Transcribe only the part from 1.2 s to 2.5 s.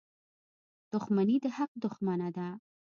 د حق دښمنه ده.